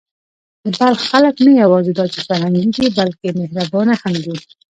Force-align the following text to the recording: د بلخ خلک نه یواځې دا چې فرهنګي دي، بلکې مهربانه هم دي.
د 0.63 0.65
بلخ 0.77 0.99
خلک 1.11 1.35
نه 1.45 1.51
یواځې 1.63 1.91
دا 1.95 2.05
چې 2.13 2.19
فرهنګي 2.27 2.65
دي، 2.77 2.85
بلکې 2.99 3.27
مهربانه 3.39 3.93
هم 4.01 4.13
دي. 4.25 4.35